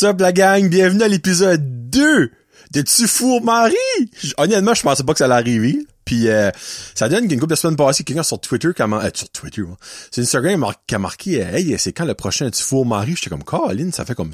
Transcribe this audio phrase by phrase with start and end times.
[0.00, 0.68] What's up la gang?
[0.68, 2.30] Bienvenue à l'épisode 2
[2.70, 3.74] de Tu fourres Marie!
[4.36, 5.76] Honnêtement, je pensais pas que ça allait arriver.
[6.04, 6.52] Puis euh,
[6.94, 9.74] ça donne qu'une couple de semaines passées, quelqu'un sur Twitter, mar- euh, sur Twitter, ouais.
[10.12, 13.16] c'est Instagram qui a marqué euh, Hey, c'est quand le prochain Tu fourres Marie?
[13.16, 14.30] J'étais comme Colin, ça fait comme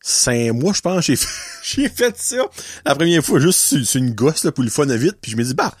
[0.00, 1.04] cinq mois, je pense,
[1.62, 2.38] j'ai fait, ça.
[2.84, 5.44] La première fois, juste sur une gosse là, pour le fun vite, puis je me
[5.44, 5.72] dis bah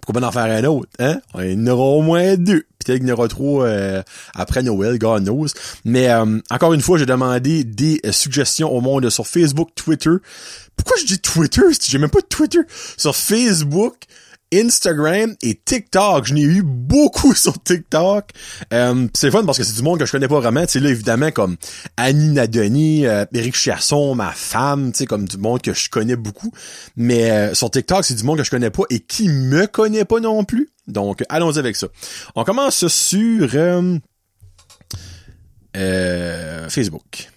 [0.00, 1.20] pourquoi pas en faire un autre, hein?
[1.38, 2.64] Il y en aura au moins deux.
[2.78, 4.02] Peut-être qu'il y en aura trois euh,
[4.34, 5.48] après Noël, God knows.
[5.84, 10.10] Mais euh, encore une fois, j'ai demandé des euh, suggestions au monde sur Facebook, Twitter.
[10.76, 11.62] Pourquoi je dis Twitter?
[11.82, 12.60] J'ai même pas de Twitter?
[12.96, 13.96] Sur Facebook,
[14.52, 16.26] Instagram et TikTok.
[16.26, 18.30] Je n'ai eu beaucoup sur TikTok.
[18.72, 20.64] Euh, c'est fun parce que c'est du monde que je connais pas vraiment.
[20.66, 21.56] Tu là, évidemment, comme
[21.96, 26.16] Annie Nadoni, euh, Eric Chasson, ma femme, tu sais, comme du monde que je connais
[26.16, 26.52] beaucoup.
[26.96, 30.04] Mais euh, sur TikTok, c'est du monde que je connais pas et qui me connaît
[30.04, 30.70] pas non plus.
[30.86, 31.88] Donc, allons-y avec ça.
[32.34, 33.98] On commence sur euh,
[35.76, 37.28] euh, Facebook.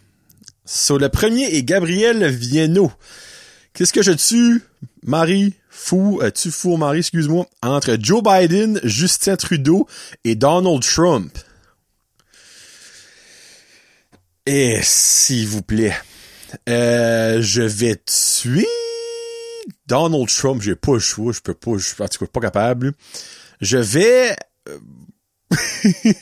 [0.66, 2.92] Sur le premier est Gabriel Viennot.
[3.74, 4.62] Qu'est-ce que je tue,
[5.04, 9.88] Marie, fou, euh, tu fou, Marie, excuse-moi, entre Joe Biden, Justin Trudeau
[10.24, 11.38] et Donald Trump?
[14.46, 15.96] Et s'il vous plaît,
[16.68, 18.68] euh, je vais tuer
[19.86, 20.62] Donald Trump.
[20.62, 22.94] J'ai pas le choix, je peux pas, je suis en pas capable.
[23.62, 24.36] Je vais...
[24.68, 24.80] euh,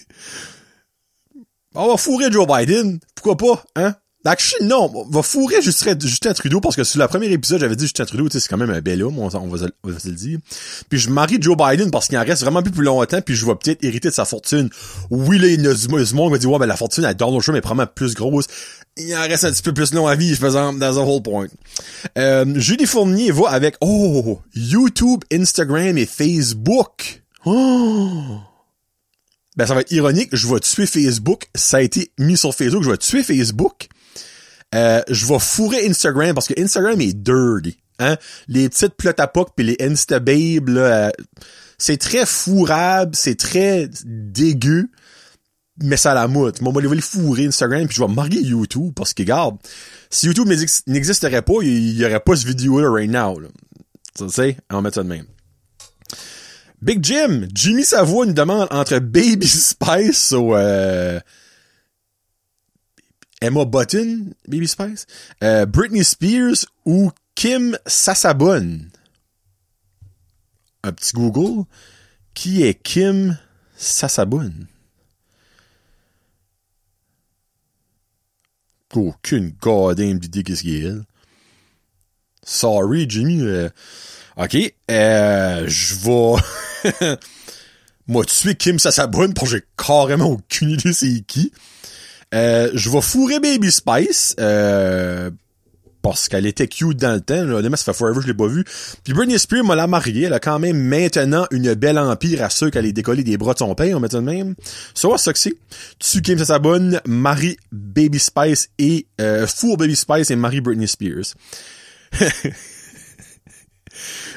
[1.75, 3.00] On va fourrer Joe Biden.
[3.16, 3.95] Pourquoi pas, hein?
[4.28, 7.86] Actually, non, on va fourrer Justin, Trudeau parce que sur le premier épisode, j'avais dit
[7.86, 9.58] Justin Trudeau, c'est quand même un bel homme, on, va, on va
[10.00, 10.39] se le dire.
[10.89, 13.45] Puis je marie Joe Biden parce qu'il en reste vraiment plus plus longtemps, puis je
[13.45, 14.70] vais peut-être hériter de sa fortune.
[15.09, 17.58] Oui, là, il a du monde va dire, ouais, ben la fortune à Donald Trump
[17.58, 18.48] est probablement plus grosse.
[18.98, 21.48] Il en reste un petit peu plus long à vie, faisant dans un whole point.
[22.17, 27.23] Euh, Julie Fournier va avec, oh, YouTube, Instagram et Facebook.
[27.45, 28.39] Oh!
[29.55, 30.30] Ben, ça va être ironique.
[30.33, 31.48] Je vais tuer Facebook.
[31.55, 32.83] Ça a été mis sur Facebook.
[32.83, 33.88] Je vais tuer Facebook.
[34.76, 37.78] Euh, je vais fourrer Instagram parce que Instagram est dirty.
[38.00, 38.17] Hein?
[38.48, 41.10] Les petites plot à poc pis les Instababes, là, euh,
[41.78, 44.89] c'est très fourrable, c'est très dégueu,
[45.82, 46.61] mais ça la moute.
[46.61, 49.58] Moi, je vais le fourrer Instagram puis je vais marier YouTube parce que, regarde,
[50.10, 53.39] si YouTube n'exis- n'existerait pas, il y aurait pas ce vidéo-là right now.
[53.39, 53.48] Là.
[54.17, 55.26] Tu sais, on va mettre ça de même.
[56.82, 61.20] Big Jim, Jimmy Savoie nous demande entre Baby Spice ou euh,
[63.42, 65.05] Emma Button, Baby Spice,
[65.43, 68.80] euh, Britney Spears ou Kim Sasabon.
[70.83, 71.65] Un petit Google.
[72.33, 73.37] Qui est Kim
[73.76, 74.53] Sasabon?
[78.95, 80.93] Aucune goddamn idée qu'est-ce qu'il est.
[82.43, 83.42] Sorry, Jimmy.
[83.42, 83.70] euh,
[84.37, 84.55] OK.
[84.89, 87.17] Euh, je vais...
[88.08, 91.52] Moi, tuer Kim Sasabon pour j'ai carrément aucune idée c'est qui.
[92.33, 94.36] Euh, je vais fourrer Baby Spice.
[94.39, 95.30] Euh,
[96.08, 97.36] parce qu'elle était cute dans le temps.
[97.36, 98.64] Honnêtement, ça fait forever je l'ai pas vue.
[99.04, 100.23] Puis Britney Spears m'a la mariée.
[100.23, 103.54] Elle a quand même maintenant une belle empire à ceux qu'elle est décollée des bras
[103.54, 104.55] de son père, on met ça de même.
[104.55, 105.55] Que c'est.
[105.99, 111.33] Tu Kim Sasabon, Marie Baby Spice et euh, four Baby Spice et Marie Britney Spears.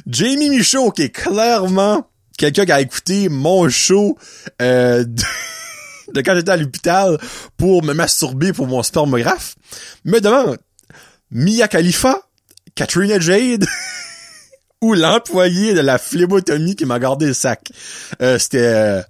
[0.09, 4.19] Jamie Michaud, qui est clairement quelqu'un qui a écouté mon show
[4.61, 5.05] euh,
[6.15, 7.19] de, quand j'étais à l'hôpital
[7.57, 9.57] pour me masturber pour mon spermographe,
[10.05, 10.59] me demande
[11.31, 12.23] Mia Khalifa,
[12.75, 13.67] Katrina Jade
[14.81, 17.71] ou l'employé de la phlébotomie qui m'a gardé le sac.
[18.23, 18.59] Euh, C'était...
[18.59, 19.03] Euh,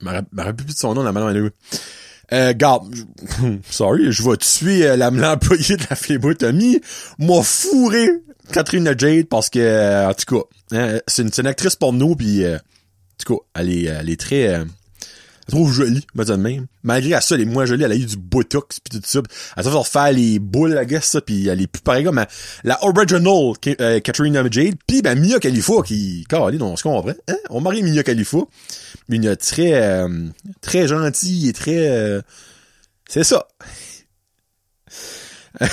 [0.00, 1.50] je me rappelle- plus de son nom, la madame.
[2.32, 2.92] Euh, garde,
[3.70, 6.80] sorry, je vais tuer euh, l'employé de la phlébotomie,
[7.18, 8.08] m'a fourré
[8.50, 12.56] Katrina Jade parce que, euh, en tout cas, hein, c'est une, actrice porno puis euh,
[12.56, 14.64] en tout cas, elle est, très,
[15.48, 16.66] elle trop jolie, me de même.
[16.82, 19.20] Malgré à ça, elle est moins jolie, elle a eu du botox pis tout ça.
[19.56, 22.24] Elle va faire les boules, la guess, ça, pis elle est plus pareille comme
[22.64, 27.36] la, original euh, Katrina Jade, pis ben Mia Khalifa qui, carré, on se comprend, hein?
[27.50, 28.38] On marie Mia Khalifa,
[29.08, 30.28] une très, euh,
[30.60, 32.20] très gentille et très, euh,
[33.08, 33.46] c'est ça.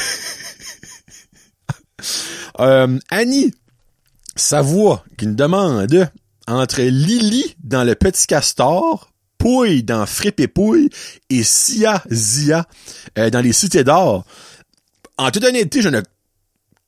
[2.59, 3.53] Euh, Annie
[4.35, 5.88] Savoie qui nous demande
[6.47, 9.10] entre Lily dans le Petit Castor,
[9.41, 10.91] Pouille dans Frippe et Pouille
[11.31, 12.67] et Sia Zia
[13.17, 14.23] euh, dans les Cités d'Or.
[15.17, 15.99] En toute honnêteté, je ne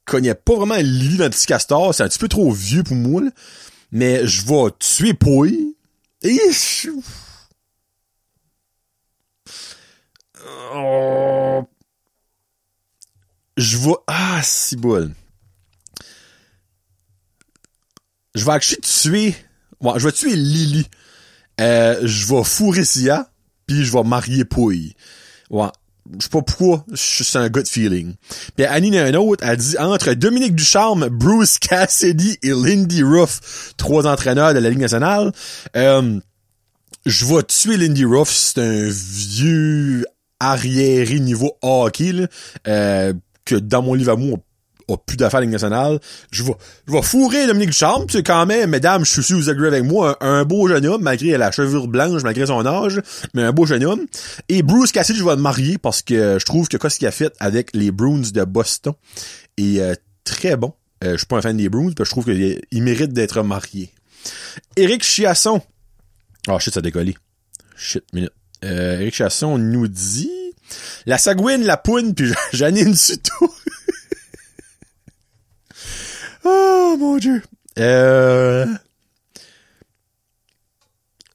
[0.05, 1.95] connais pas vraiment Lily dans Petit Castor.
[1.95, 3.23] C'est un petit peu trop vieux pour moi.
[3.91, 5.75] Mais je vais tuer Pouille.
[6.21, 6.91] Et je...
[10.75, 11.67] Oh.
[13.57, 13.95] Je vais...
[14.05, 15.11] Ah, si boule.
[18.35, 19.35] Je vais actually tuer...
[19.81, 20.87] Je vais tuer Lily.
[21.61, 23.29] Euh, je vais fourrer Sia,
[23.67, 24.95] puis je vais marier Pouille.
[25.49, 25.67] Ouais.
[26.17, 28.15] je sais pas pourquoi, c'est un good feeling.
[28.55, 33.73] Puis Annie a un autre, elle dit entre Dominique Ducharme, Bruce Cassidy et Lindy Ruff,
[33.77, 35.31] trois entraîneurs de la Ligue nationale,
[35.75, 36.19] euh,
[37.05, 40.05] je vais tuer Lindy Ruff, c'est un vieux
[40.39, 42.27] arriéré niveau hockey,
[42.67, 43.13] euh,
[43.45, 44.37] que dans mon livre à moi,
[44.89, 45.99] a plus d'affaires Ligue nationale.
[46.31, 46.53] Je vais,
[46.87, 50.17] je fourrer Dominique Ducharme, c'est quand même, mesdames, je suis sûr vous agree avec moi,
[50.21, 53.01] un, beau jeune homme, malgré la chevelure blanche, malgré son âge,
[53.33, 54.05] mais un beau jeune homme.
[54.49, 57.11] Et Bruce Cassidy, je vais le marier parce que je trouve que qu'est-ce qu'il a
[57.11, 58.93] fait avec les Bruins de Boston
[59.57, 59.93] est euh,
[60.23, 60.73] très bon.
[61.03, 63.91] Euh, je suis pas un fan des Bruins, mais je trouve qu'il mérite d'être marié.
[64.75, 65.61] Éric Chiasson.
[66.47, 67.15] Ah, oh, shit, ça a décollé.
[67.75, 68.31] Shit, minute.
[68.63, 70.31] Euh, Éric Chiasson nous dit...
[71.05, 73.53] La Sagouine, la Poune, puis Janine Suto.
[76.43, 77.41] Oh mon dieu.
[77.79, 78.65] Euh...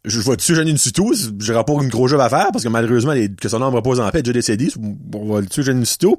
[0.04, 3.12] Je vais tuer Janine Suto, j'aurai pas une grosse job à faire parce que malheureusement
[3.38, 4.68] que son nom repose en paix, déjà décédé,
[5.14, 6.16] on va le tuer Janine Suto.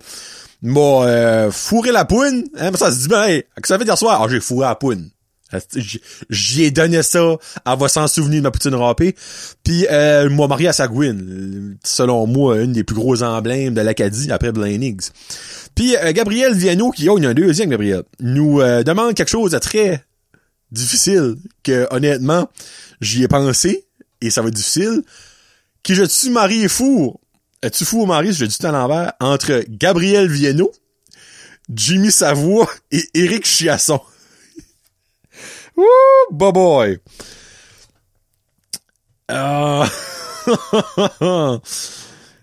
[0.62, 3.98] Bon, euh, fourrer la poune, hein, ça se dit ben, hey, que ça fait dire
[3.98, 4.22] soir?
[4.22, 5.10] Ah, j'ai fourré la poune.
[6.30, 9.16] J'y ai donné ça, elle va s'en souvenir de ma poutine râpée.
[9.64, 14.32] Puis euh, moi marié à Sagouine, selon moi, une des plus gros emblèmes de l'Acadie
[14.32, 15.10] après Blaine Higgs.
[15.76, 19.14] Puis euh, Gabriel Viano, qui oh, il y a un deuxième Gabriel, nous euh, demande
[19.16, 20.04] quelque chose de très
[20.72, 22.50] difficile, que honnêtement,
[23.02, 23.86] j'y ai pensé,
[24.22, 25.04] et ça va être difficile.
[25.84, 27.16] Qui je suis marié fou?
[27.62, 30.72] Es-tu fou ou marié, je dis tout à l'envers, entre Gabriel Viano,
[31.74, 34.00] Jimmy Savoie et Éric Chiasson.
[35.80, 35.86] Woo,
[36.32, 37.00] boy boy.
[39.32, 39.86] Euh...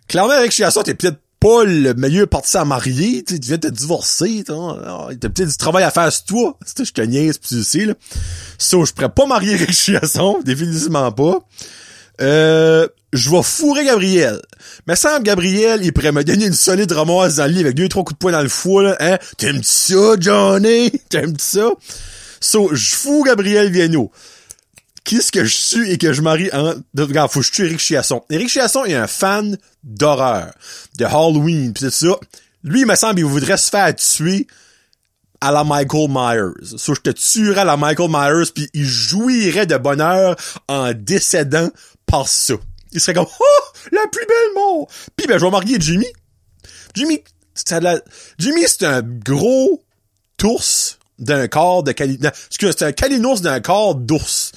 [0.09, 3.73] Clairement, avec Chiasson, t'es peut-être pas le meilleur parti à marier, tu viens de te
[3.73, 6.59] divorcer, t'as peut-être du travail à faire sur toi.
[6.79, 7.94] Je te niaise tu sais, là.
[8.59, 11.47] So, je pourrais pas marier avec Chiasson, définitivement pas.
[12.23, 14.41] Euh, je vais fourrer Gabriel.
[14.87, 17.88] Mais sans Gabriel, il pourrait me donner une solide ramasse dans le lit avec deux,
[17.88, 18.97] trois coups de poing dans le foie.
[19.00, 19.19] Hein?
[19.37, 20.91] T'aimes ça, Johnny?
[21.11, 21.69] T'aimes ça?
[22.47, 24.13] So, je fous Gabriel Viano.
[25.03, 26.75] Qu'est-ce que je suis et que je marie en...
[26.97, 28.23] Regarde, faut que je tue Eric Chiasson.
[28.31, 30.53] Eric Chiasson est un fan d'horreur,
[30.97, 32.17] de Halloween, pis tout ça.
[32.63, 34.47] Lui, il me semble, il voudrait se faire tuer
[35.41, 36.77] à la Michael Myers.
[36.79, 40.37] So, je te tuerais à la Michael Myers, puis il jouirait de bonheur
[40.69, 41.71] en décédant
[42.07, 42.55] par ça.
[42.93, 44.87] Il serait comme, oh, la plus belle mort!
[45.17, 46.07] Puis ben, je vais marier Jimmy.
[46.95, 48.01] Jimmy, c'est la...
[48.39, 49.83] Jimmy, c'est un gros
[50.37, 50.63] tours
[51.19, 52.19] d'un corps de cali...
[52.23, 54.53] excuse, c'est un calinos d'un corps d'ours.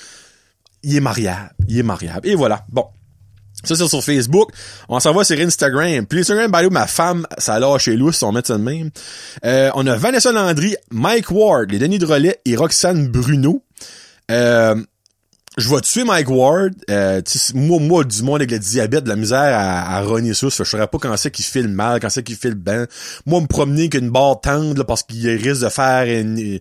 [0.83, 1.51] Il est mariable.
[1.67, 2.27] Il est mariable.
[2.27, 2.65] Et voilà.
[2.69, 2.85] Bon.
[3.63, 4.51] Ça, c'est sur Facebook.
[4.87, 6.05] On s'en va sur Instagram.
[6.05, 8.89] Puis Instagram, by ma femme, ça lâché lousse, si on met ça de même.
[9.43, 13.61] Euh, on a Vanessa Landry, Mike Ward, les Denis de Relais et Roxane Bruno.
[14.31, 14.75] Euh,
[15.59, 16.73] je vais tuer Mike Ward.
[16.89, 17.21] Euh,
[17.53, 20.63] moi, moi, du monde avec le diabète, de la misère à, à rogner ça, je
[20.63, 22.87] saurais pas quand c'est qu'il file mal, quand c'est qu'il file bien.
[23.25, 26.59] Moi, me promener qu'une barre tendre parce qu'il risque de faire une,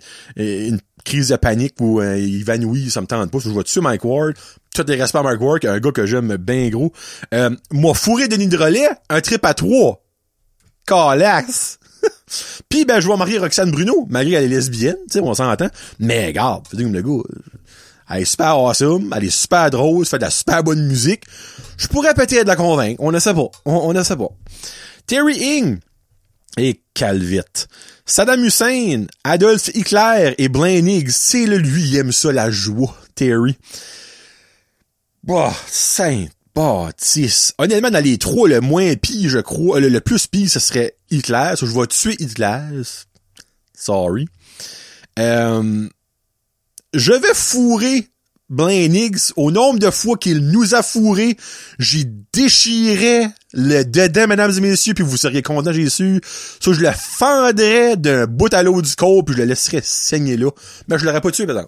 [1.05, 3.39] crise de panique ou euh, évanoui, ça me tente pas.
[3.39, 4.35] Je vais tuer Mike Ward.
[4.75, 6.93] Tout les respects à Mike Ward, un gars que j'aime bien gros.
[7.33, 10.05] Euh, moi, fourré Denis de relais, un trip à trois.
[10.87, 11.79] Calax!
[12.69, 15.69] Puis ben je vais marier Roxane Bruno, malgré qu'elle est lesbienne, tu sais, on s'entend.
[15.99, 17.23] Mais regarde, le gars.
[18.11, 21.25] Elle est super awesome, elle est super drôle, fait de la super bonne musique.
[21.77, 23.51] Je pourrais peut-être la convaincre, on ne sait pas.
[23.65, 24.31] On, ne sait pas.
[25.07, 25.79] Terry Ing
[26.57, 27.69] et Calvite.
[28.07, 33.57] Saddam Hussein, Adolf Hitler et Blaine c'est le lui, il aime ça, la joie, Terry.
[35.23, 36.25] Bah, saint
[36.55, 37.53] bâtisse.
[37.59, 41.53] Honnêtement, dans les trois, le moins pire, je crois, le, plus pire, ce serait Hitler.
[41.61, 42.83] je vais tuer Hitler.
[43.75, 44.27] Sorry.
[45.19, 45.89] Euh,
[46.95, 48.09] je vais fourrer
[48.49, 51.37] Blaine au nombre de fois qu'il nous a fourré.
[51.79, 56.21] J'y déchirais le dedans, mesdames et messieurs, puis vous seriez contents, j'ai su.
[56.61, 60.39] Ça, je le fendrais d'un bout à l'autre du corps, puis je le laisserais saigner
[60.39, 60.51] là.
[60.89, 61.67] Mais je l'aurais pas tué, par.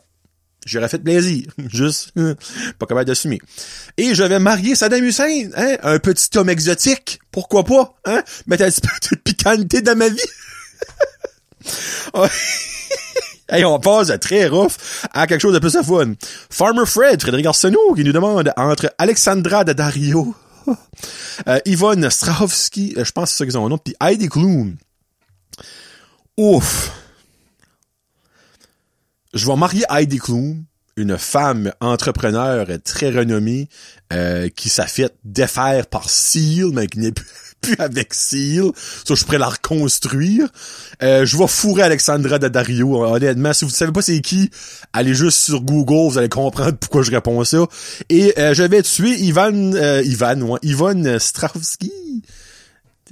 [0.67, 1.47] J'aurais fait plaisir.
[1.73, 2.13] Juste,
[2.79, 3.41] pas capable d'assumer.
[3.99, 7.21] Et je vais marier Saddam Hussein, hein, un petit homme exotique.
[7.31, 8.23] Pourquoi pas, hein?
[8.47, 10.19] Mettre un petit peu de dans ma vie.
[13.53, 14.77] Hey, on passe de très rough
[15.13, 16.15] à quelque chose de plus fun.
[16.51, 20.37] Farmer Fred, Frédéric Arsenault, qui nous demande entre Alexandra de Dario,
[21.49, 24.29] euh, Yvonne Strahovski, euh, je pense que c'est ça qu'ils ont un nom, puis Heidi
[24.29, 24.77] Klum.
[26.37, 26.93] Ouf.
[29.35, 30.65] Je vais marier Heidi Klum,
[30.95, 33.69] une femme entrepreneur très renommée,
[34.13, 37.27] euh, qui fait défaire par Seal, mais qui n'est plus
[37.61, 38.71] plus avec Seal.
[39.05, 40.49] Ça, je pourrais la reconstruire.
[41.03, 43.05] Euh, je vais fourrer Alexandra Daddario.
[43.05, 44.51] Honnêtement, si vous savez pas c'est qui,
[44.93, 47.67] allez juste sur Google, vous allez comprendre pourquoi je réponds à ça.
[48.09, 51.93] Et euh, je vais tuer Ivan, euh, Ivan, ouais, Ivan Stravski.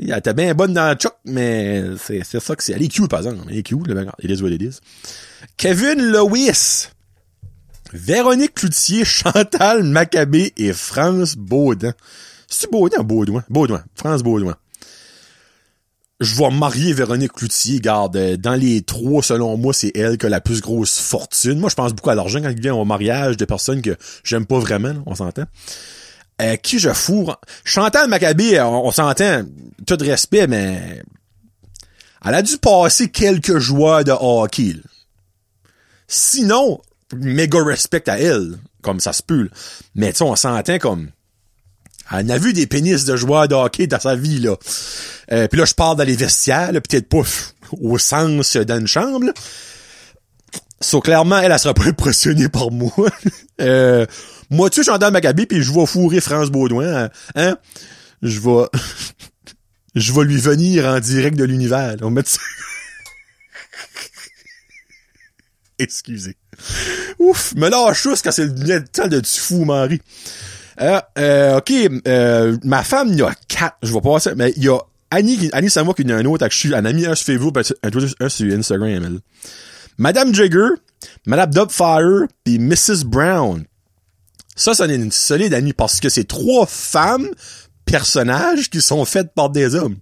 [0.00, 2.72] Elle était bien bonne dans le choc, mais c'est, ça que c'est.
[2.72, 3.38] Elle est cute, par exemple.
[3.50, 4.06] Elle est cute, le mec.
[4.06, 4.78] What it is.
[5.56, 6.88] Kevin Lewis.
[7.92, 11.94] Véronique Cloutier, Chantal Maccabé et France Baudin.
[12.48, 13.44] C'est Baudin ou Baudouin?
[13.48, 13.84] Baudouin.
[13.94, 14.56] France Baudouin.
[16.20, 18.16] Je vais marier Véronique Cloutier, garde.
[18.16, 21.58] euh, Dans les trois, selon moi, c'est elle qui a la plus grosse fortune.
[21.60, 24.44] Moi, je pense beaucoup à l'argent quand il vient au mariage de personnes que j'aime
[24.46, 25.44] pas vraiment, on s'entend.
[26.40, 27.40] Euh, qui je fourre?
[27.64, 29.42] Chantal Maccabé, on, on s'entend,
[29.86, 31.02] tout de respect, mais
[32.24, 34.74] elle a dû passer quelques joueurs de hockey.
[36.08, 36.80] Sinon,
[37.14, 39.42] méga respect à elle, comme ça se peut.
[39.44, 39.50] là.
[39.94, 41.10] Mais tu on s'entend comme...
[42.12, 44.56] Elle a vu des pénis de joueurs de hockey dans sa vie, là.
[45.32, 48.78] Euh, puis là, je parle dans les vestiaires, peut-être pas f- au sens euh, dans
[48.80, 49.26] une chambre.
[50.80, 52.92] So, clairement, elle, elle sera pas impressionnée par moi.
[53.60, 54.06] euh,
[54.48, 57.58] moi, tu sais, Chantal Maccabé, puis je vais fourrer France Baudouin, hein, hein?
[58.22, 58.64] Je vais...
[59.94, 61.96] je vais lui venir en direct de l'univers.
[62.00, 62.38] On mettre ça...
[65.78, 66.36] Excusez.
[67.18, 70.00] Ouf, me lâche juste quand c'est le temps de tu fou, Marie.
[70.80, 71.72] Euh, euh, ok,
[72.06, 74.78] euh, ma femme, il y a quatre, je vais passer, mais il y a
[75.10, 77.26] Annie, Annie, c'est moi qui en a un autre, je suis, un ami, un sur
[77.26, 79.20] Facebook, un, sur Instagram, elle.
[79.96, 80.68] Madame Jagger,
[81.26, 83.04] Madame Dubfire, puis Mrs.
[83.04, 83.64] Brown.
[84.54, 87.28] Ça, ça est une solide amie parce que c'est trois femmes
[87.84, 89.96] personnages qui sont faites par des hommes.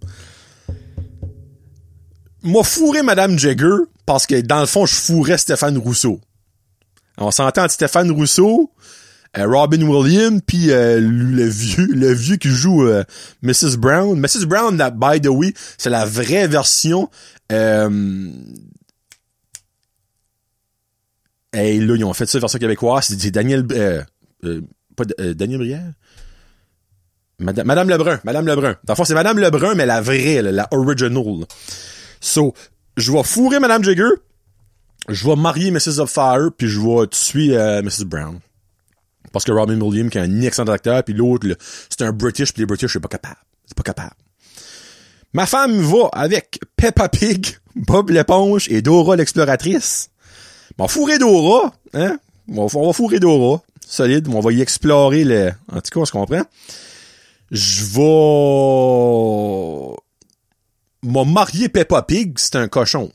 [2.42, 6.20] M'a fourré Madame Jagger parce que dans le fond, je fourrais Stéphane Rousseau.
[7.18, 8.70] On s'entend Stéphane Rousseau,
[9.44, 13.04] Robin Williams, puis euh, le vieux, qui joue euh,
[13.42, 13.76] Mrs.
[13.76, 14.18] Brown.
[14.18, 14.46] Mrs.
[14.46, 17.10] Brown, by the way, c'est la vraie version.
[17.52, 18.30] Euh,
[21.56, 23.06] Hey, là, ils ont fait ça version québécoise.
[23.18, 24.02] C'est Daniel, euh,
[24.44, 24.60] euh,
[24.94, 25.92] pas euh, Daniel Brière?
[27.38, 28.76] Madame, Lebrun, Madame Lebrun.
[28.84, 31.46] Dans fond, c'est Madame Lebrun, mais la vraie, la original.
[32.20, 32.54] So,
[32.96, 34.08] je vais fourrer Madame Jagger,
[35.08, 35.98] je vais marier Mrs.
[35.98, 38.04] of Fire, puis je vais tuer euh, Mrs.
[38.04, 38.38] Brown.
[39.32, 41.46] Parce que Robin Williams, qui est un excellent acteur, puis l'autre,
[41.90, 43.38] c'est un British, puis les British, c'est pas capable.
[43.66, 44.14] C'est pas capable.
[45.32, 50.10] Ma femme va avec Peppa Pig, Bob l'éponge et Dora l'exploratrice.
[50.78, 52.18] On va fourrer Dora, hein?
[52.48, 53.62] On va, fourrer Dora.
[53.86, 54.28] Solide.
[54.28, 55.52] On va y explorer le...
[55.70, 56.42] En tout cas, on se comprend.
[57.50, 59.96] Je vais...
[61.02, 63.10] M'a marié Peppa Pig, c'est un cochon.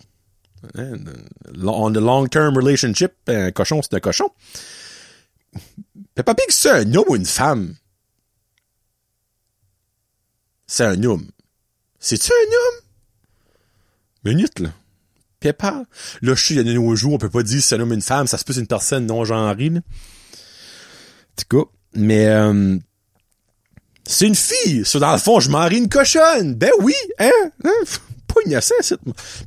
[0.76, 0.94] Hein?
[1.64, 4.30] On a long-term relationship, un cochon, c'est un cochon.
[6.22, 7.74] Peppa Pig, c'est un homme ou une femme?
[10.68, 11.28] C'est un homme.
[12.00, 12.82] C'est-tu un homme?
[14.26, 14.70] Minute, là.
[15.40, 15.84] Peppa.
[16.22, 17.90] Là, je sais, il y a nos jours, on peut pas dire c'est un homme
[17.90, 19.80] ou une femme, ça se peut c'est une personne non genrée, là.
[21.52, 21.72] En.
[21.96, 22.78] Mais, euh,
[24.06, 24.86] c'est une fille.
[24.86, 26.54] Ça, dans le fond, je marie une cochonne.
[26.54, 27.32] Ben oui, hein?
[27.64, 27.84] hein?
[28.28, 29.00] Pas innocent, c'est...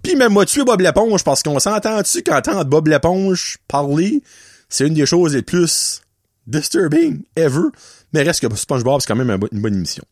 [0.02, 4.24] Puis même moi tué Bob l'éponge, parce qu'on s'entend-tu qu'entendre Bob l'éponge parler,
[4.68, 6.03] c'est une des choses les plus
[6.46, 7.68] disturbing ever.
[8.12, 10.04] Mais reste que SpongeBob, c'est quand même une bonne émission.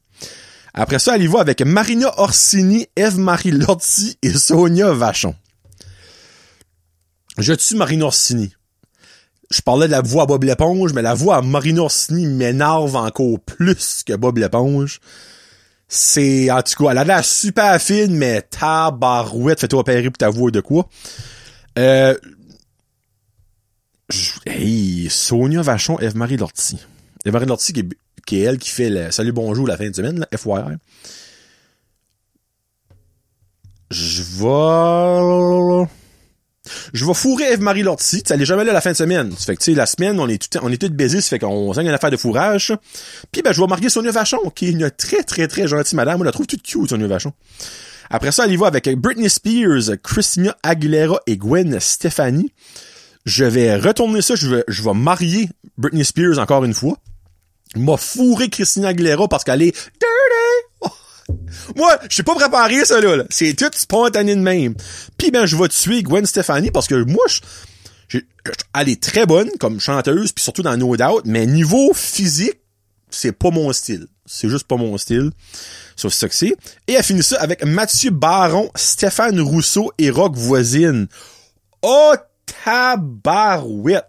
[0.74, 5.34] Après ça, elle y avec Marina Orsini, Eve-Marie Lortie et Sonia Vachon.
[7.38, 8.54] Je tue Marina Orsini.
[9.50, 12.96] Je parlais de la voix à Bob l'éponge, mais la voix à Marina Orsini m'énerve
[12.96, 15.00] encore plus que Bob l'éponge.
[15.88, 20.30] C'est, en tout cas, elle a l'air super fine, mais tabarouette, fais-toi opérer pour ta
[20.30, 20.88] voix de quoi.
[21.78, 22.16] Euh,
[24.46, 26.78] hey, Sonia Vachon, Eve-Marie Lortie.
[27.24, 27.72] Eve-Marie Lortie,
[28.26, 30.76] qui est, elle qui fait le Salut Bonjour la fin de semaine, FYI.
[33.90, 35.88] Je vais...
[36.92, 38.22] Je vais fourrer Eve-Marie Lortie.
[38.28, 39.32] Est jamais là la fin de semaine.
[39.32, 41.20] Ça fait que, tu sais, la semaine, on est tout, on est tous.
[41.20, 42.72] Ça fait qu'on saigne une affaire de fourrage.
[43.32, 46.20] Puis, ben, je vais marier Sonia Vachon, qui est une très, très, très gentille madame.
[46.20, 47.32] On la trouve toute cute, Sonia Vachon.
[48.10, 52.52] Après ça, elle y va avec Britney Spears, Christina Aguilera et Gwen Stefani.
[53.24, 54.34] Je vais retourner ça.
[54.34, 55.48] Je vais, je vais marier
[55.78, 56.96] Britney Spears encore une fois.
[57.76, 60.92] M'a fourré Christina Aguilera parce qu'elle est dirty.
[61.76, 63.24] Moi, je suis pas préparé ça là.
[63.30, 64.74] C'est tout spontané de même.
[65.16, 67.40] Puis ben je vais tuer Gwen Stefani parce que moi je
[68.74, 72.60] elle est très bonne comme chanteuse puis surtout dans No Doubt, mais niveau physique,
[73.10, 74.06] c'est pas mon style.
[74.26, 75.30] C'est juste pas mon style.
[75.96, 76.54] Sauf ça que c'est.
[76.88, 81.06] Et elle finit ça avec Mathieu Baron, Stéphane Rousseau et Rock Voisine.
[81.82, 82.14] Oh
[82.64, 84.06] tabarouette!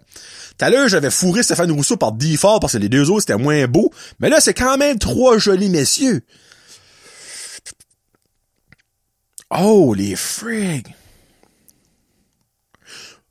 [0.57, 3.41] Tout à l'heure, j'avais fourré Stéphane Rousseau par default parce que les deux autres, c'était
[3.41, 3.91] moins beau.
[4.19, 6.23] Mais là, c'est quand même trois jolis messieurs.
[9.49, 10.93] Oh, les frigs!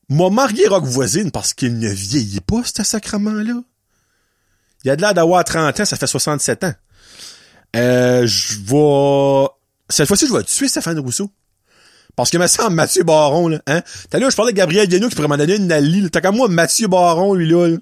[0.08, 3.62] M'a marié Rock Voisine parce qu'il ne vieillit pas, ce sacrement-là.
[4.84, 6.74] Il a de l'air d'avoir 30 ans, ça fait 67 ans.
[7.76, 9.48] Euh, je vais...
[9.88, 11.30] cette fois-ci, je vais tuer Stéphane Rousseau.
[12.16, 13.82] Parce que me semble Mathieu Baron, là, hein?
[14.10, 16.30] T'as là, je parlais de Gabriel Vienno qui pourrait m'en donner une allie, T'as qu'à
[16.30, 17.76] moi, Mathieu Baron, lui, là.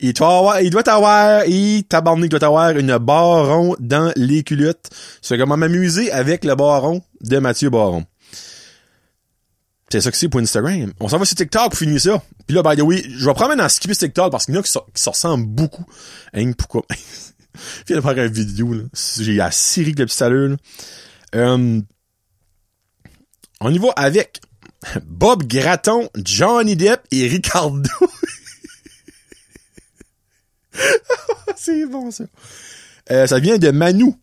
[0.00, 4.90] Il doit avoir, il doit avoir, il, doit avoir une baron dans les culottes.
[5.20, 8.04] C'est comment m'amuser avec le baron de Mathieu Baron.
[9.90, 10.92] C'est ça que c'est pour Instagram.
[11.00, 12.22] On s'en va sur TikTok pour finir ça.
[12.46, 14.60] Puis là, by the way, je vais probablement en skipper TikTok parce qu'il y en
[14.60, 15.84] a qui, se ressemblent beaucoup.
[16.34, 16.82] Hein, pourquoi?
[17.88, 18.82] Viens de faire une vidéo, là.
[19.18, 20.56] J'ai la série de le petit là.
[21.34, 21.80] Euh,
[23.60, 24.40] on y va avec
[25.04, 27.90] Bob Gratton, Johnny Depp et Ricardo.
[31.56, 32.24] C'est bon, ça.
[33.10, 34.14] Euh, ça vient de Manu.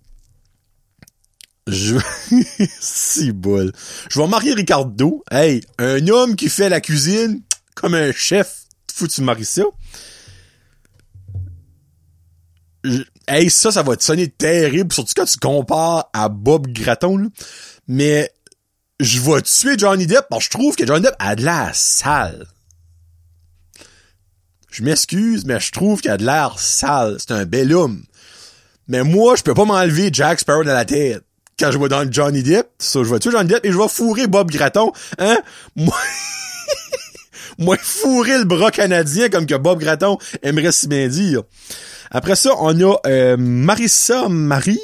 [1.68, 1.98] Je...
[2.80, 3.72] si bol.
[4.10, 5.24] Je vais marier Ricardo.
[5.32, 7.42] Hey, un homme qui fait la cuisine
[7.76, 8.62] comme un chef.
[8.94, 9.64] Faut tu maries ça.
[13.28, 17.30] Hey, ça, ça va te sonner terrible, surtout quand tu compares à Bob Gratton,
[17.88, 18.32] Mais
[19.00, 21.72] je vais tuer Johnny Depp parce que je trouve que Johnny Depp a de la
[21.74, 22.46] sale.
[24.72, 27.18] Je m'excuse, mais je trouve qu'il a de l'air sale.
[27.20, 28.04] C'est un bel homme.
[28.88, 31.24] Mais moi, je peux pas m'enlever Jack Sparrow dans la tête.
[31.58, 33.88] Quand je vais dans Johnny Depp, ça, je vais tuer Johnny Depp et je vais
[33.88, 34.92] fourrer Bob Gratton.
[35.18, 35.38] Hein?
[35.76, 35.96] Moi,
[37.58, 41.44] moi fourrer le bras canadien comme que Bob Gratton aimerait si bien dire.
[42.12, 44.82] Après ça, on a euh, Marissa Marie,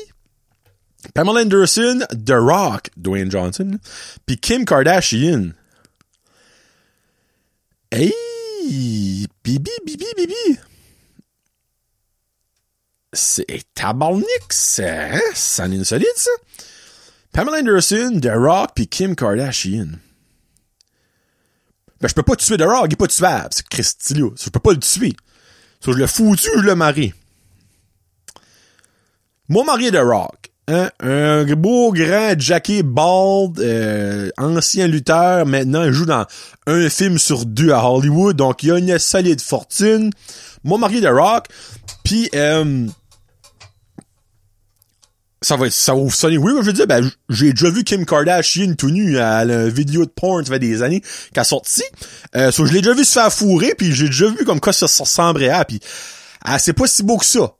[1.13, 3.79] Pamela Anderson, The Rock, Dwayne Johnson,
[4.25, 5.53] puis Kim Kardashian.
[7.91, 8.13] Hey,
[9.43, 10.59] bibi, bibi, bibi.
[13.13, 15.19] C'est tabarnak, c'est, hein?
[15.33, 16.31] ça solide, ça.
[17.33, 19.99] Pamela Anderson, The Rock, puis Kim Kardashian.
[21.99, 24.33] Ben, je peux pas tuer The Rock, il est pas tuable, c'est Christilio.
[24.41, 25.15] Je peux pas le tuer.
[25.81, 27.13] So, je le foutu, je le marie.
[29.49, 30.40] Mon mari The Rock.
[30.71, 30.89] Hein?
[31.01, 36.25] Un beau grand Jackie Bald, euh, ancien lutteur, maintenant il joue dans
[36.65, 40.11] un film sur deux à Hollywood, donc il a une solide fortune.
[40.63, 41.47] Mon mari The Rock,
[42.05, 42.87] puis euh,
[45.41, 48.75] ça va ça va sonner oui je veux dire ben j'ai déjà vu Kim Kardashian
[48.75, 51.01] tout nu à la vidéo de porn ça fait des années
[51.33, 51.83] qu'elle sorti
[52.37, 54.71] euh, so, je l'ai déjà vu se faire fourrer puis j'ai déjà vu comme quoi
[54.71, 55.81] ça, ressemblerait à puis
[56.45, 57.55] ah, c'est pas si beau que ça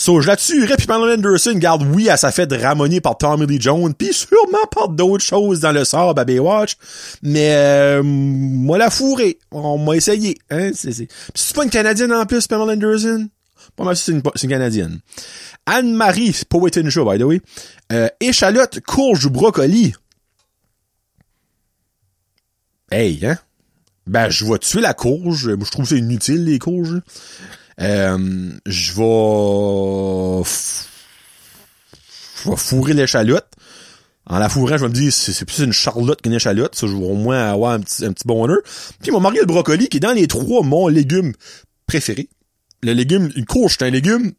[0.00, 3.46] So, je la tuerais, puis Pamela Anderson, garde, oui, elle s'est fait ramoner par Tommy
[3.46, 6.76] Lee Jones, puis sûrement par d'autres choses dans le sort à Baywatch,
[7.20, 11.08] mais euh, moi la fourré, on m'a essayé, hein, c'est, c'est.
[11.34, 13.28] c'est pas une Canadienne en plus, Pamela Anderson?
[13.74, 15.00] Pas mal c'est une, c'est une Canadienne.
[15.66, 17.40] Anne-Marie, Waiting Show, by the way.
[17.90, 19.94] Euh, échalote, courge ou brocoli.
[22.92, 23.36] Hey, hein?
[24.06, 25.56] Ben, je vais tuer la courge.
[25.60, 27.02] Je trouve ça inutile, les courges.
[27.80, 30.44] Euh, je vais...
[32.44, 33.48] Je vais fourrer l'échalote.
[34.26, 36.74] En la fourrant, je vais me dire, c'est plus une charlotte qu'une échalote.
[36.74, 38.58] Ça, je vais au moins avoir un petit, bonheur.
[39.00, 41.32] Puis, mon mari le brocoli, qui est dans les trois mon légume
[41.86, 42.28] préféré.
[42.82, 44.32] Le légume, une courge, c'est un légume,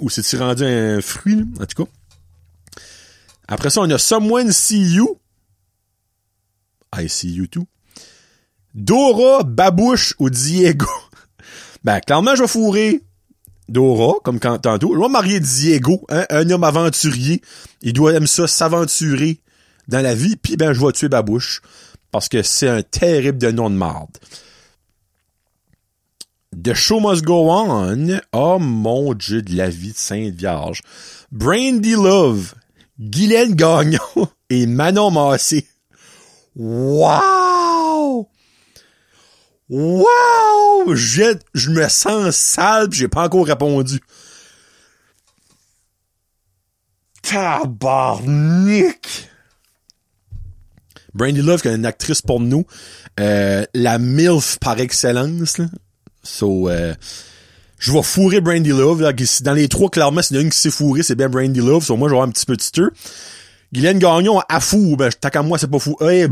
[0.00, 1.90] ou c'est-il rendu un fruit, en tout cas.
[3.46, 5.20] Après ça, on a Someone See You.
[6.94, 7.66] I See You Too.
[8.74, 10.86] Dora, Babouche ou Diego.
[11.86, 13.00] Ben, clairement, je vais fourrer
[13.68, 14.92] Dora, comme tantôt.
[14.92, 17.40] Je vais marier Diego, hein, un homme aventurier.
[17.80, 19.38] Il doit aimer ça, s'aventurer
[19.86, 20.34] dans la vie.
[20.34, 21.62] Puis, ben, je vais tuer Babouche.
[22.10, 24.18] Parce que c'est un terrible de nom de marde.
[26.60, 28.18] The Show Must Go On.
[28.32, 30.82] Oh mon dieu de la vie de Sainte Vierge.
[31.30, 32.52] Brandy Love.
[32.98, 34.00] Guylaine Gagnon
[34.50, 35.68] et Manon Massé.
[36.56, 38.28] Wow!
[39.68, 40.94] Wow!
[40.94, 44.00] Je, je me sens sale pis j'ai pas encore répondu.
[47.22, 49.30] Tabarnak!
[51.14, 52.66] Brandy Love, qui est une actrice pour nous,
[53.18, 55.58] euh, la MILF par excellence.
[55.58, 55.66] Là.
[56.22, 56.94] So, euh,
[57.78, 59.10] je vais fourrer Brandy Love.
[59.42, 61.84] Dans les trois, clairement, c'est une qui s'est fourré, c'est bien Brandy Love.
[61.84, 62.92] So, moi, je avoir un petit peu de.
[63.72, 64.96] Guylaine Gagnon, à fou.
[64.96, 65.96] Ben, tant qu'à moi, c'est pas fou.
[66.00, 66.28] Hey,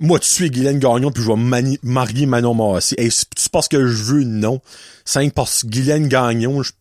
[0.00, 2.96] moi, tu suis Guylaine Gagnon, puis je vais marier Manon Massé.
[2.98, 4.60] Hey, c'est parce que je veux, non.
[5.04, 6.72] C'est parce que Guylaine Gagnon, je...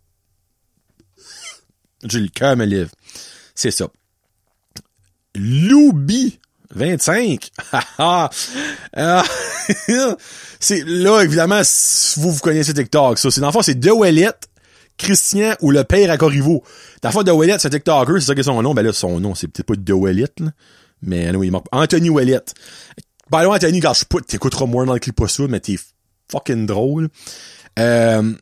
[2.05, 2.89] j'ai le cœur me lève.
[3.55, 3.89] C'est ça.
[5.36, 6.39] Loubi
[6.73, 7.49] 25.
[7.97, 8.29] Ah,
[10.60, 11.62] c'est là évidemment
[12.17, 13.91] vous vous connaissez TikTok ça c'est dans c'est De
[14.97, 16.63] Christian ou le père à Corriveau.
[17.01, 19.47] Dans le De c'est TikToker, c'est ça qui son nom, ben là son nom c'est
[19.47, 19.93] peut-être pas De
[21.01, 22.41] mais anyway, il Anthony Ouellet.
[23.29, 25.77] Ben là, Anthony, quand je pas, t'écouteras moins dans le clip ça, mais t'es
[26.31, 27.09] fucking drôle.
[27.77, 28.33] Euh,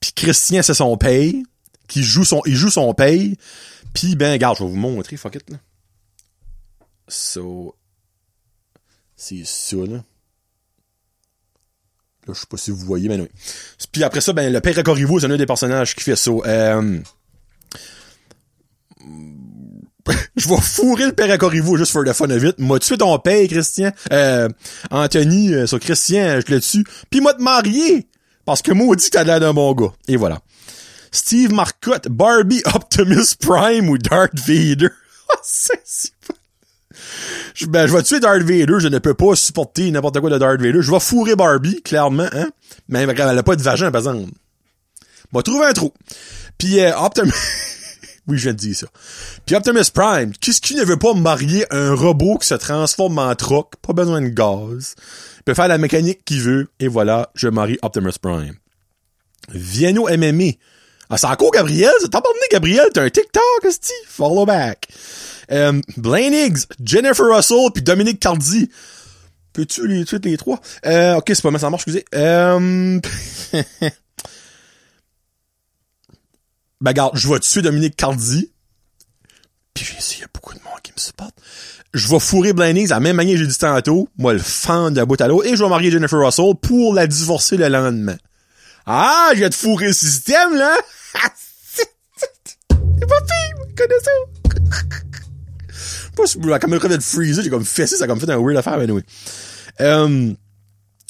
[0.00, 1.32] puis Christian, c'est son père.
[1.88, 3.36] qui joue son, il joue son paye.
[3.94, 5.44] Puis ben, regarde, je vais vous montrer, fuck it.
[7.08, 7.74] So,
[9.16, 10.04] c'est ça, là.
[12.26, 13.28] Là, je sais pas si vous voyez, mais oui.
[13.90, 16.30] Puis après ça, ben, le père Corriveau, c'est un des personnages qui fait ça.
[16.30, 17.00] Euh...
[20.36, 22.58] je vais fourrer le père Corriveau juste for the fun of it.
[22.58, 23.92] M'a tué ton père, Christian.
[24.12, 24.48] Euh,
[24.90, 26.84] Anthony, euh, sur Christian, je le tue.
[27.10, 28.08] Puis m'a te marier.
[28.44, 29.92] Parce que moi, dit que t'as l'air d'un bon gars.
[30.08, 30.40] Et voilà.
[31.12, 34.90] Steve Marcotte, Barbie, Optimus Prime ou Darth Vader?
[35.42, 36.12] c'est
[37.54, 40.38] je, ben, je vais tuer Darth Vader, je ne peux pas supporter n'importe quoi de
[40.38, 40.82] Darth Vader.
[40.82, 42.50] Je vais fourrer Barbie, clairement, hein.
[42.88, 44.30] Mais elle a pas de vagin, par exemple.
[45.32, 45.92] Va trouver un trou.
[46.58, 47.32] Puis euh, Optimus...
[48.30, 48.86] oui, je dire ça.
[49.44, 53.34] Puis Optimus Prime, qu'est-ce qui ne veut pas marier un robot qui se transforme en
[53.34, 53.74] troc?
[53.82, 54.94] Pas besoin de gaz.
[55.38, 56.68] Il peut faire la mécanique qu'il veut.
[56.78, 58.54] Et voilà, je marie Optimus Prime.
[59.48, 60.52] Vienno MMA.
[61.10, 61.90] Ah, c'est encore Gabriel?
[62.02, 62.86] T'as parlé Gabriel?
[62.94, 63.42] T'as un TikTok?
[64.06, 64.86] Follow back.
[65.50, 68.70] Euh, Blaine Higgs, Jennifer Russell, puis Dominique Cardi.
[69.52, 70.60] Peux-tu les tuer les trois?
[70.86, 72.04] Euh, ok, c'est pas mal, ça marche, excusez.
[72.14, 73.00] Euh...
[76.80, 78.50] ben, regarde, je vais tuer Dominique Cardi.
[79.74, 81.34] Puis j'ai essayé, il y a beaucoup de monde qui me supporte.
[81.92, 84.08] Je vais fourrer à la même manière que j'ai dit tantôt.
[84.16, 85.42] Moi, le fan de la bout à l'eau.
[85.42, 88.16] Et je vais marier Jennifer Russell pour la divorcer le lendemain.
[88.86, 90.76] Ah, je vais te fourrer le système, là!
[91.74, 94.10] C'est pas pire, connais ça!
[96.16, 98.76] pas la caméra de freezer, j'ai comme fessé, ça a comme fait un weird affaire,
[98.76, 99.02] mais anyway.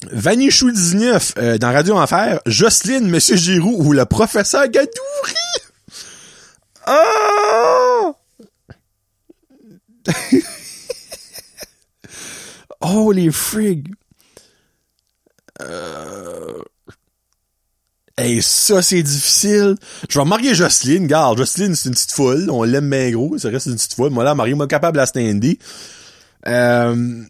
[0.09, 4.91] Vanichou 19, euh, dans Radio Enfer, Jocelyne, Monsieur Giroux ou le professeur Gadouri.
[6.87, 8.15] Oh!
[12.81, 13.87] oh, les frigs.
[15.61, 16.57] Euh...
[18.17, 19.75] Hey, ça, c'est difficile.
[20.09, 21.07] Je vais marier Jocelyne.
[21.07, 22.49] Garde, Jocelyne, c'est une petite foule.
[22.49, 23.37] On l'aime bien gros.
[23.37, 24.09] Ça reste une petite foule.
[24.09, 25.59] Moi, là, marier, moi, capable la stander.
[26.47, 27.23] Euh,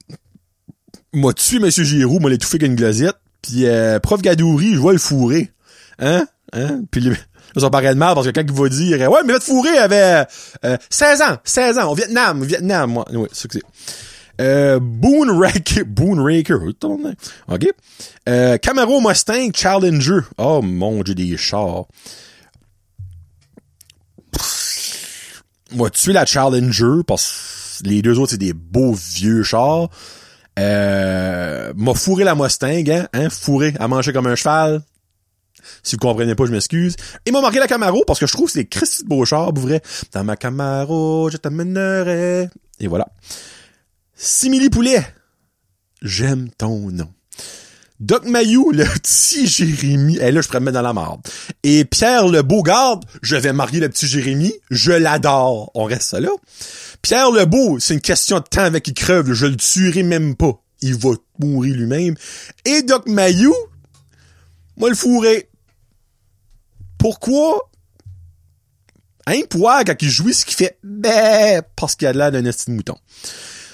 [1.14, 3.18] moi, tué Monsieur Giroux, moi, l'étouffer avec une glazette.
[3.42, 5.52] Puis, euh, prof Gadouri, je vais le fourrer.
[6.00, 6.28] Hein?
[6.54, 6.82] Hein?
[6.92, 7.10] Puis,
[7.58, 10.26] ça paraît de mal parce que quand il va dire, ouais, mais votre fourrer avait,
[10.64, 13.06] euh, 16 ans, 16 ans, au Vietnam, au Vietnam, moi.
[13.12, 13.66] Ouais, c'est que c'est.
[14.40, 16.60] Euh, Boone Raker, Boone Raker,
[17.48, 17.68] ok.
[18.30, 20.22] Euh, Camaro Mustang Challenger.
[20.38, 21.86] Oh mon dieu des chars.
[25.74, 29.90] Moi, tu es la Challenger parce que les deux autres c'est des beaux vieux chars.
[30.62, 34.82] Euh, m'a fourré la Mustang, hein, hein, fourré à manger comme un cheval.
[35.84, 36.96] Si vous comprenez pas, je m'excuse.
[37.26, 39.82] Et m'a marqué la Camaro parce que je trouve que c'est Christy de pour vrai.
[40.12, 42.50] Dans ma Camaro, je t'amènerai.
[42.80, 43.08] Et voilà.
[44.16, 45.04] Simili Poulet,
[46.02, 47.12] j'aime ton nom.
[48.02, 51.22] Doc Mayou, le petit Jérémy, et là, je pourrais me mettre dans la marde.
[51.62, 55.70] Et Pierre le Beaugarde, je vais marier le petit Jérémy, je l'adore.
[55.76, 56.32] On reste là.
[57.04, 60.36] Pierre le Beau, c'est une question de temps avec qui crève, je le tuerai même
[60.36, 60.60] pas.
[60.82, 62.16] Il va mourir lui-même.
[62.66, 63.54] Et Doc Mayou,
[64.78, 65.48] moi le fourré.
[66.98, 67.70] Pourquoi?
[69.28, 72.72] Un poids quand il jouit ce qu'il fait, ben, parce qu'il a l'air d'un esti
[72.72, 72.98] de mouton.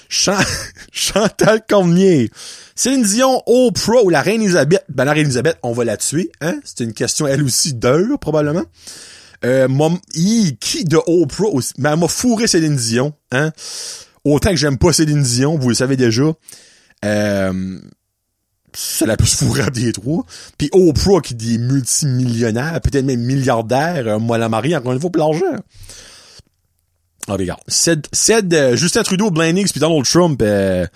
[0.92, 2.30] Chantal Cormier.
[2.74, 4.84] Céline Dion, Oprah ou la Reine Elisabeth?
[4.88, 6.58] Ben, la Reine Elisabeth, on va la tuer, hein?
[6.64, 8.64] C'est une question, elle aussi, d'heure, probablement.
[9.44, 9.68] Euh,
[10.60, 11.72] qui de Oprah aussi?
[11.78, 13.52] Ben, elle m'a fourré Céline Dion, hein?
[14.24, 16.32] Autant que j'aime pas Céline Dion, vous le savez déjà.
[17.04, 17.78] Euh,
[18.74, 20.24] ça la plus fourrer des trois.
[20.56, 25.10] Puis Oprah qui dit multimillionnaire, peut-être même milliardaire, euh, moi la marie encore une fois
[25.10, 25.56] pour l'argent.
[27.28, 27.60] Ah, regarde.
[27.68, 30.86] Ced, Ced euh, Justin Trudeau, Blaine puis Donald Trump, euh,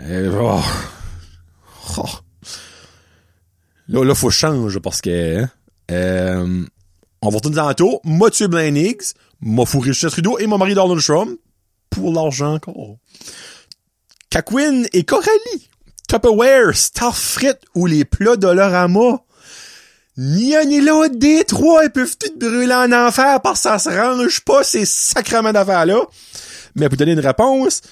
[0.00, 0.60] euh, oh.
[1.98, 2.02] Oh.
[3.88, 5.50] Là, là, faut changer parce que, hein,
[5.92, 6.64] euh,
[7.22, 8.00] on va retourner tantôt.
[8.02, 11.38] M'a tué Blaine Higgs, m'a fourré Justin Trudeau et mon mari Donald Trump
[11.90, 12.96] pour l'argent encore.
[14.30, 15.70] Kakwin et Coralie.
[16.08, 19.22] Tupperware, Starfrit ou les plats Dolorama
[20.18, 23.78] ni un ni l'autre des trois, ils peuvent tout brûler en enfer parce que ça
[23.78, 26.00] se range pas ces sacrements d'affaires-là.
[26.74, 27.82] Mais pour donner une réponse,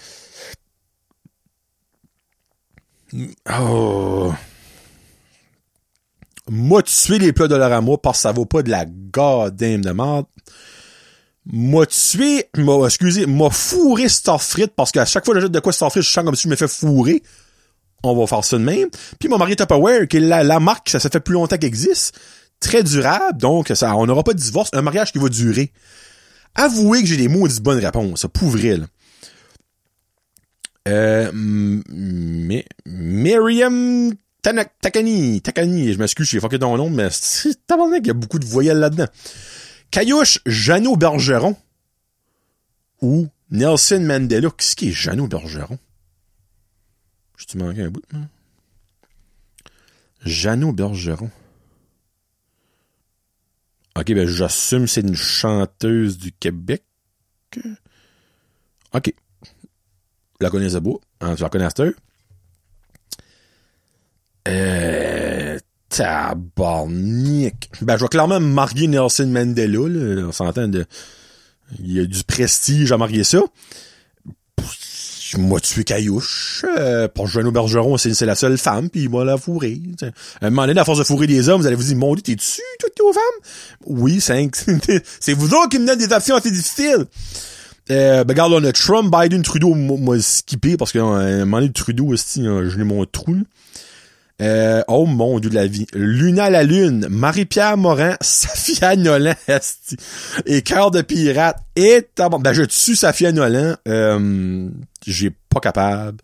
[3.61, 4.33] oh,
[6.49, 9.91] moi tuer les plats de l'orama parce que ça vaut pas de la goddamn de
[9.91, 10.27] merde.
[11.47, 15.75] M'a tué, m'a, excusez, m'a fourré Starfrit parce qu'à chaque fois que jette de quoi
[15.75, 17.23] Starfrit, je sens comme si je me fais fourrer
[18.05, 18.89] on va faire ça de même.
[19.19, 22.19] Puis mon mari Tupperware, qui est la, marque, ça, fait plus longtemps qu'existe,
[22.61, 25.73] très durable, donc ça, on n'aura pas de divorce, un mariage qui va durer.
[26.55, 28.87] Avouez que j'ai des mots de bonnes réponses, là.
[30.87, 31.31] Euh,
[32.85, 34.13] Miriam
[34.43, 38.45] Takani, Takani, je m'excuse, j'ai fucké ton nom, mais c'est il y a beaucoup de
[38.45, 39.07] voyelles là-dedans.
[39.91, 41.57] Caillouche Jeannot Bergeron
[43.01, 44.51] ou Nelson Mandela.
[44.51, 45.79] Qu'est-ce qui est Jeannot Bergeron?
[47.45, 48.03] Je-tu manqué un bout?
[48.13, 48.27] Non?
[50.25, 51.31] Jeannot Bergeron.
[53.97, 56.83] Ok, ben j'assume c'est une chanteuse du Québec.
[58.95, 59.13] Ok.
[60.41, 60.95] La connaissais pas.
[61.21, 61.71] Hein, tu la connais à
[64.49, 65.59] Euh...
[65.91, 67.69] Tabarnak.
[67.83, 70.27] Ben, je vais clairement marier Nelson Mandela.
[70.27, 70.87] On s'entend de...
[71.79, 73.43] Il y a du prestige à marier ça.
[75.39, 76.65] Moi, tu es caillouche.
[76.79, 79.37] Euh, pour Jeannot Bergeron, c'est, la seule femme, puis il m'a la.
[79.37, 80.13] T'sais.
[80.41, 82.15] À un moment donné, à force de fourrer des hommes, vous allez vous dire, mon
[82.15, 83.23] Dieu, t'es dessus, toutes aux femmes?
[83.87, 84.51] Oui, c'est,
[85.21, 87.07] c'est vous autres qui me donnent des options assez difficiles.
[87.91, 91.73] Euh, ben, regarde, on a Trump, Biden, Trudeau, moi, skippé, parce qu'à un moment donné,
[91.73, 93.37] Trudeau, aussi, je l'ai mon trou,
[94.43, 95.87] euh, oh mon dieu de la vie.
[95.95, 99.35] Luna la Lune, Marie-Pierre Morin, Safia Nolan,
[100.47, 104.69] et Cœur de Pirate, et ben je tue Safia Nolan, euh,
[105.07, 106.19] j'ai pas capable.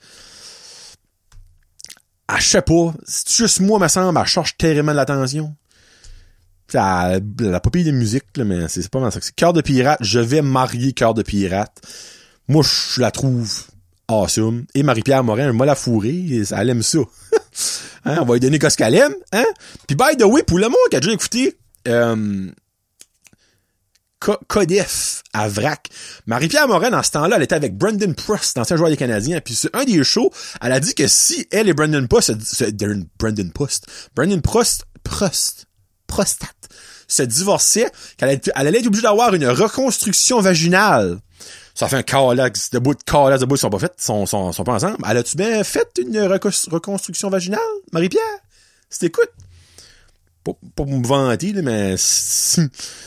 [2.26, 5.54] Ah, je sais pas, c'est juste moi, me semble, elle cherche terriblement de l'attention.
[6.72, 9.18] La, la pas de musique, là, mais c'est pas mal ça.
[9.34, 11.80] Cœur de Pirate, je vais marier Cœur de Pirate.
[12.46, 13.64] Moi, je la trouve
[14.10, 14.66] awesome.
[14.74, 16.98] Et Marie-Pierre Morin, elle m'a la fourrée, elle aime ça.
[18.06, 19.14] Hein, on va lui donner ce qu'elle aime.
[19.30, 19.44] Hein?
[19.86, 22.50] Puis by the way, pour le monde qui a déjà écouté euh,
[25.34, 25.90] à Vrac,
[26.24, 29.42] Marie-Pierre Morin, dans ce temps-là, elle était avec Brendan Prost, ancien joueur des Canadiens.
[29.42, 30.30] Puis un des shows,
[30.62, 32.32] elle a dit que si elle et Brendan Prost,
[33.18, 35.66] Brendan Prost, Brendan Prost, Prost,
[36.06, 36.68] prostate,
[37.06, 41.18] se divorçaient, qu'elle allait être obligée d'avoir une reconstruction vaginale
[41.80, 44.26] ça fait un calax de bout de calax de bout, ils sont pas faits, sont,
[44.26, 44.98] sont, sont pas ensemble.
[45.08, 47.58] Elle a-tu bien fait une reconstruction vaginale,
[47.90, 48.22] Marie-Pierre?
[48.90, 49.32] Si t'écoutes.
[50.44, 52.60] Pas, pour me vanter, là, mais si,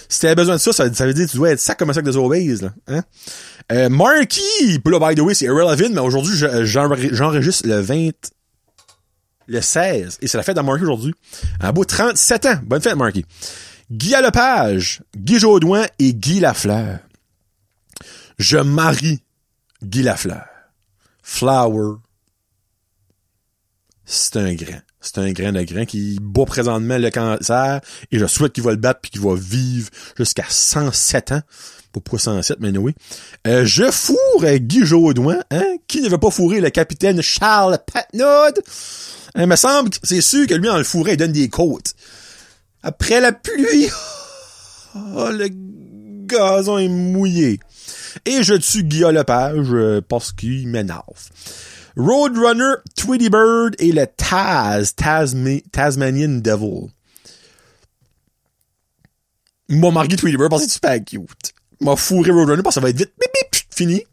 [0.10, 1.94] si t'avais besoin de ça, ça, veut dire que tu dois être sac comme un
[1.94, 2.74] sac de Zobaze, là.
[2.88, 3.04] Hein?
[3.72, 4.42] Euh, Marky,
[4.84, 8.10] là, by the way, c'est irrelevant, mais aujourd'hui, j'enregistre le 20,
[9.46, 11.14] le 16, et c'est la fête de Marky aujourd'hui.
[11.60, 12.60] Un beau 37 ans.
[12.64, 13.24] Bonne fête, Marky.
[13.92, 16.98] Guy Lepage, Guy Jodoin et Guy Lafleur.
[18.38, 19.24] Je marie
[19.84, 20.46] Guy Lafleur.
[21.22, 21.98] Flower.
[24.06, 24.82] C'est un grain.
[25.02, 28.72] C'est un grain de grain qui bat présentement le cancer et je souhaite qu'il va
[28.72, 31.42] le battre puis qu'il va vivre jusqu'à 107 ans.
[31.92, 32.96] Pas 107, mais oui.
[33.46, 35.76] Euh, je fourre Guy Jodoin, hein?
[35.88, 38.62] Qui ne veut pas fourrer le capitaine Charles Patnaud?
[39.36, 41.94] Il me semble, c'est sûr que lui, en le fourré, il donne des côtes.
[42.82, 43.90] Après la pluie,
[44.96, 45.50] oh, le
[46.26, 47.60] gazon est mouillé.
[48.26, 51.30] Et je tue Guillaume Lepage euh, parce qu'il m'énerve.
[51.96, 56.90] Roadrunner, Tweety Bird et le Taz, Tasmanian Devil.
[59.70, 61.54] M'a marqué Tweety Bird parce que c'est super cute.
[61.82, 64.04] M'a fourré Roadrunner parce que ça va être vite, bip, bip, fini.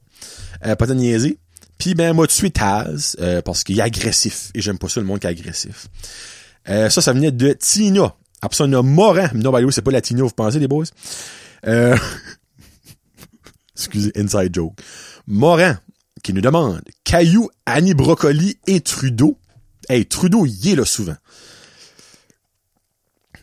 [0.66, 1.38] Euh, pas de niaiser.
[1.80, 5.06] Puis ben m'a tué Taz euh, parce qu'il est agressif et j'aime pas ça le
[5.06, 5.88] monde qui est agressif.
[6.68, 8.14] Euh, ça, ça venait de Tina.
[8.42, 9.30] Absolument Morin.
[9.34, 10.84] Non, the c'est pas la Tina, vous pensez les boys?
[11.66, 11.96] Euh,
[13.80, 14.74] excusez, inside joke.
[15.26, 15.78] Morin,
[16.22, 19.38] qui nous demande, Caillou, Annie Brocoli et Trudeau?
[19.88, 21.16] Hey, Trudeau, y est là souvent.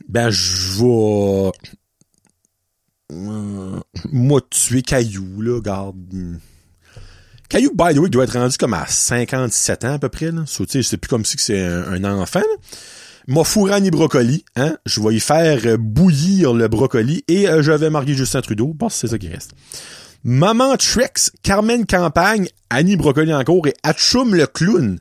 [0.07, 1.51] Ben, je vais...
[3.13, 3.79] Euh,
[4.11, 6.39] moi, tuer Caillou, là, garde...
[7.49, 10.31] Caillou, by the way, doit être rendu comme à 57 ans à peu près.
[10.31, 10.43] Là.
[10.45, 12.41] So, c'est plus comme si c'est un, enfant.
[13.27, 14.77] M'a fourré Annie Brocoli, hein?
[14.85, 18.85] Je vais y faire bouillir le brocoli et euh, je vais marier Justin Trudeau que
[18.89, 19.51] c'est ça qui reste.
[20.23, 24.99] Maman Trex, Carmen Campagne, Annie Brocoli encore et Atchoum le clown.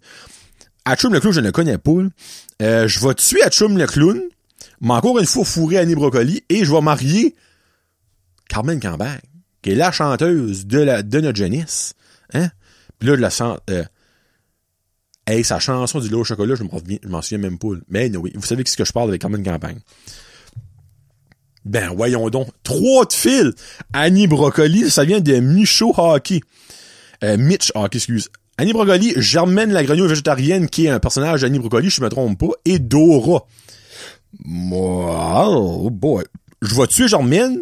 [0.85, 2.03] Atchoum le clown, je ne connais pas.
[2.63, 4.21] Euh, je vais tuer Atchoum le clown,
[4.81, 7.35] mais encore une fois fourrer Annie Brocoli et je vais marier
[8.49, 9.21] Carmen Campagne,
[9.63, 11.95] qui est la chanteuse de, la, de notre jeunesse.
[12.33, 12.51] Hein?
[12.99, 13.31] Puis là, de la
[13.71, 13.85] euh,
[15.29, 16.63] Hey, sa chanson du au chocolat, je
[17.09, 17.71] m'en souviens même pas.
[17.89, 19.81] Mais oui, vous savez ce que je parle avec Carmen Campagne.
[21.67, 22.49] Ben, voyons donc.
[22.63, 23.53] Trois de fil.
[23.93, 26.41] Annie Brocoli, ça vient de Michaud Hockey.
[27.25, 28.29] Euh, Mitch Hockey, excuse.
[28.57, 32.39] Annie Brocoli, Germaine la grenouille végétarienne, qui est un personnage d'Annie Brocoli, je me trompe
[32.39, 33.47] pas, et Dora.
[34.45, 36.25] Moi, oh boy.
[36.63, 37.59] Je vais tuer Germaine?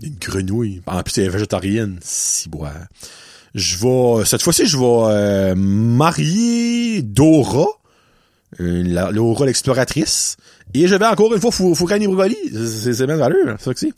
[0.00, 0.80] Une grenouille.
[0.86, 1.98] En plus, elle est végétarienne.
[2.02, 2.72] Si, bois.
[3.54, 7.66] Je vais, cette fois-ci, je vais euh, marier Dora.
[8.60, 10.36] Euh, Laura l'exploratrice.
[10.74, 12.36] Et je vais encore une fois faut Annie Brocoli.
[12.52, 13.92] C'est bien valeur, ça que c'est.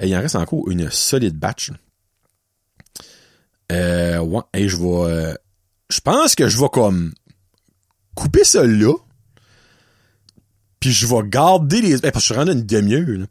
[0.00, 1.70] Et il en reste encore une solide batch.
[3.72, 5.10] Euh, ouais, et je vais...
[5.10, 5.34] Euh,
[5.90, 7.12] je pense que je vais comme
[8.14, 8.94] couper ça là.
[10.80, 11.98] Puis je vais garder les...
[11.98, 13.26] parce que je suis rendu une demi-heure.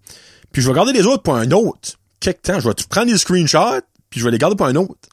[0.52, 2.00] Puis je vais garder les autres pour un autre.
[2.20, 5.10] Quelque temps, je vais prendre des screenshots, puis je vais les garder pour un autre.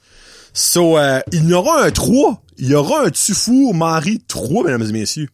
[0.52, 2.42] So, euh, il y aura un 3.
[2.58, 5.28] Il y aura un Tufour Marie 3, mesdames et messieurs.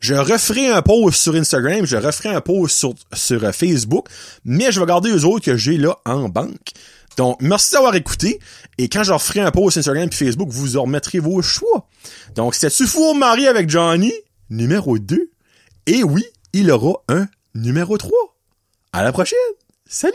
[0.00, 4.08] Je referai un post sur Instagram, je referai un post sur, Facebook,
[4.44, 6.72] mais je vais garder les autres que j'ai là en banque.
[7.16, 8.40] Donc, merci d'avoir écouté.
[8.78, 11.86] Et quand je referai un post sur Instagram et Facebook, vous en remettrez vos choix.
[12.34, 14.12] Donc, c'était Tufour Marie avec Johnny,
[14.48, 15.30] numéro 2.
[15.86, 18.10] Et oui, il aura un numéro 3.
[18.92, 19.38] À la prochaine.
[19.86, 20.14] Salut!